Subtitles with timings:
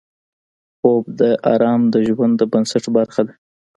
[0.77, 1.21] خوب د
[1.53, 3.33] آرام د ژوند د بنسټ برخه ده